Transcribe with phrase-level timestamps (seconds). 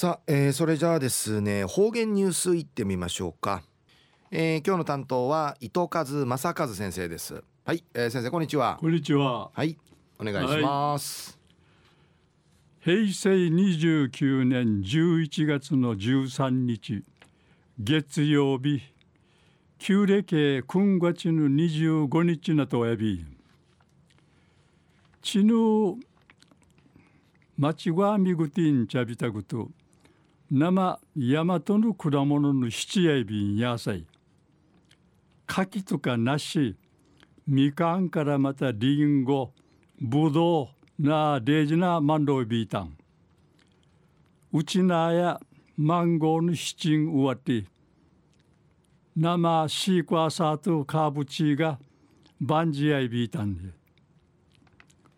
[0.00, 3.62] さあ、えー、それじゃあですね方言ニュースいってみましょうか、
[4.30, 7.44] えー、今日の担当は伊藤和正和先生です。
[7.66, 8.78] はい、えー、先生こんにちは。
[8.80, 9.50] こんにちは。
[9.52, 9.76] はい
[10.18, 11.38] お願いします、
[12.82, 17.04] はい、平成29年11月の13日
[17.78, 18.80] 月曜日
[19.78, 23.22] 旧暦今月の25日なとおやび。
[25.20, 25.52] ちぬ
[27.58, 29.68] 町はみぐてんちゃびたぐと
[30.52, 34.04] 生大和の果物の七やびん野菜。
[35.46, 36.74] 柿とか梨。
[37.46, 39.52] みかんからまたりんご
[40.00, 41.02] ぶどう。
[41.02, 42.96] なデージなマンロイビータン。
[44.52, 45.40] うちなや
[45.76, 47.64] マンゴーの七んうわて
[49.16, 51.78] 生シークワーサーとカーブチーが
[52.40, 53.70] バンジやいビータンで。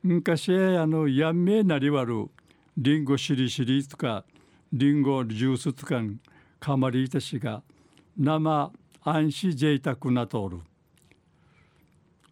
[0.02, 2.28] 昔あのやんめなりわる
[2.76, 4.26] りんごしりしりとか
[4.72, 6.18] りんごジュースとかん
[6.58, 7.62] かまりいたしが
[8.16, 10.60] 生安心贅沢なとおる。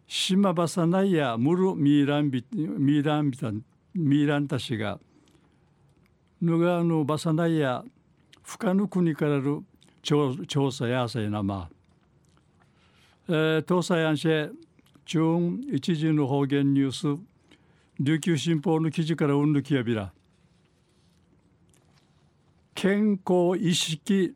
[0.07, 4.99] 島ばさないやむるミーランビミーランビタミーランたしが
[6.41, 7.83] ぬがぬばさないや
[8.41, 9.59] 深の国からる
[10.01, 11.69] 調調査やさいなま。
[13.29, 14.27] えー、東西安市
[15.05, 15.21] 中
[15.71, 17.21] 一時の方言ニュース
[17.99, 20.11] 琉球新報の記事からうんぬきやびら。
[22.83, 24.33] 健康意識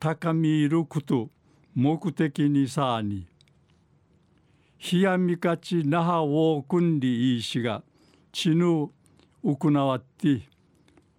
[0.00, 1.30] 高みること
[1.76, 3.28] 目的にさあに。
[4.92, 7.84] 冷やみかち那覇を組んでいいしが
[8.32, 8.90] ちぬ
[9.44, 10.40] うくなわって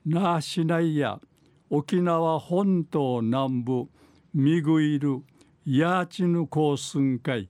[0.06, 1.22] 那覇市内や
[1.70, 3.88] 沖縄本島南部
[4.34, 5.24] みぐいる
[5.66, 7.48] やーちぬこうすんかい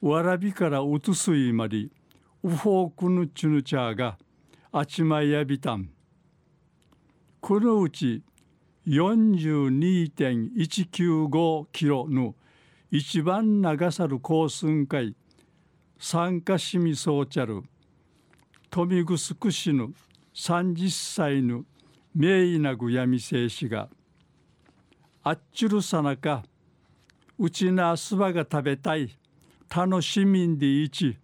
[0.00, 1.92] わらびからうつすいまり
[2.42, 4.16] うほうくぬちぬちゃが
[4.72, 5.90] あちまやびたん。
[7.42, 8.22] このうち
[8.86, 12.36] 42.195キロの
[12.88, 15.16] 一番長さる高寸会
[15.98, 17.64] 参加しみそうちゃる
[18.70, 19.16] 富城
[19.50, 19.90] 市の
[20.32, 21.64] 30歳の
[22.14, 23.88] 名医なぐ闇静止が
[25.24, 26.44] あっちゅるさなか
[27.40, 29.18] うちなすばが食べたい
[29.68, 31.18] 楽しみんでいち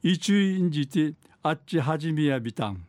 [0.00, 0.32] 一
[0.62, 2.86] んじてあっちはじめやびたん。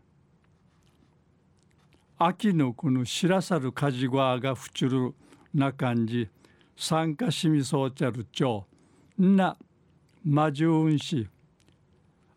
[2.23, 5.15] 秋のこの知らさるかじごわがふちゅる
[5.55, 6.29] な感じ
[6.77, 8.67] 参加しみそうちゃるちょ
[9.17, 9.57] うな
[10.23, 11.27] まじゅうんし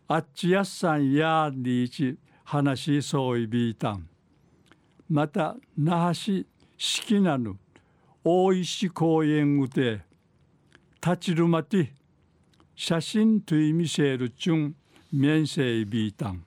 [0.07, 4.09] あっちやっさんやんりいち話しそういびいたん。
[5.07, 7.55] また那覇市四季なぬ
[8.23, 10.01] 大石公園うて
[10.95, 11.93] 立ちるまて
[12.75, 14.75] 写真といみせるちゅん
[15.13, 16.43] 面せいびいたん。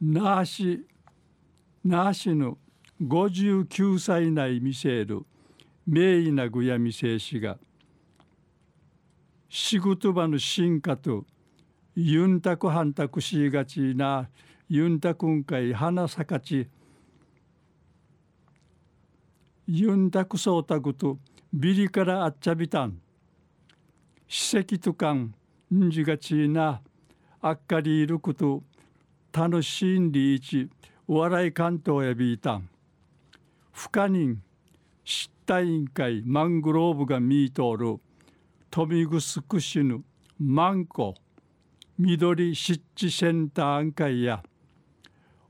[0.00, 0.86] 那覇市
[1.84, 2.58] 那覇市の
[3.02, 5.22] 59歳内見せる
[5.84, 7.58] 名医なぐやみせしが
[9.48, 11.24] 仕事場の進化と
[11.96, 14.30] ユンタクハンタクしがちな
[14.68, 16.68] ユンタクン会花咲かち
[19.66, 21.18] ユンタクソータクと
[21.52, 23.00] ビリからあっちゃびたん
[24.28, 25.34] 史跡とかん
[25.74, 26.80] んじがちな
[27.40, 28.62] あっかりいること
[29.32, 30.70] 楽しんでいち
[31.08, 32.68] お笑い関東やビータン
[33.72, 34.40] 不可人
[35.04, 36.22] 失態委員会。
[36.24, 37.98] マングローブが見とる。
[38.70, 40.02] 富城市の。
[40.38, 41.14] マンコ。
[41.98, 44.42] 緑湿地センター案会や。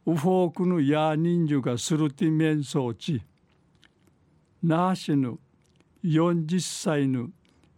[0.07, 3.23] ウフォークのヤーニンジュがするて面相地
[4.63, 5.39] 那覇市の
[6.05, 7.29] 40歳の。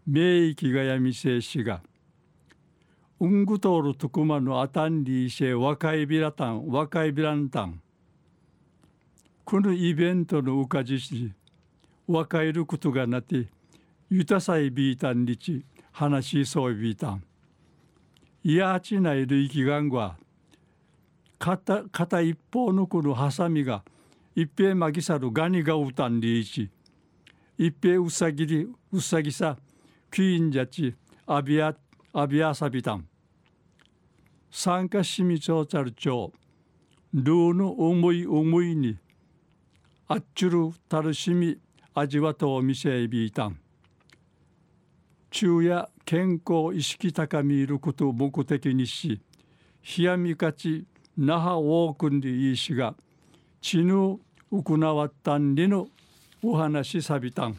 [0.07, 1.81] 名域がやみせいしが。
[3.25, 7.81] ウングトールトクマのアタンリーシェ若いビラタン若いビランタン
[9.47, 11.33] このイベントのうかじし
[12.07, 13.47] 若いることがなって
[14.11, 17.25] ゆたさいビータンリチ話しそうビータン
[18.43, 20.19] いやちないるきがんは
[21.39, 23.85] 片片一方のこのハサミが
[24.37, 26.69] 一平まぎさるガニがうたんりいち。
[27.57, 29.57] 一平うさぎりうさぎさ
[30.13, 30.95] キーンじゃち
[31.27, 31.75] アビア
[32.13, 33.09] アビアサビタン
[34.57, 36.33] 参加しみちょうちゃるちょ
[37.13, 38.97] うルーの思い思いに
[40.07, 41.59] あっちゅるたるしみ
[41.93, 43.59] 味わとみせいびいたん。
[45.33, 49.21] 昼夜健康意識高みいることを目的にし
[49.99, 50.87] 冷やみかち
[51.19, 52.95] 那覇ウォークンでいいしが
[53.61, 54.21] ちぬ
[54.53, 55.89] うくなわったんりの
[56.45, 57.59] お話さびたん。